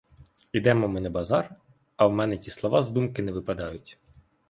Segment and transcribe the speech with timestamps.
[0.51, 1.55] Ідемо ми на базар,
[1.95, 3.99] а в мене ті слова з думки не випадають.